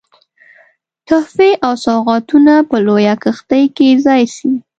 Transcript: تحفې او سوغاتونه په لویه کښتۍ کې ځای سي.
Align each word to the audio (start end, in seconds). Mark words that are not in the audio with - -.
تحفې 1.07 1.51
او 1.65 1.73
سوغاتونه 1.85 2.53
په 2.69 2.75
لویه 2.85 3.15
کښتۍ 3.23 3.63
کې 3.75 3.87
ځای 4.05 4.23
سي. 4.35 4.51